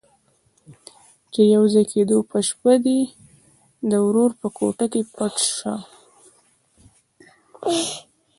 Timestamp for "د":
1.47-1.51, 3.89-3.93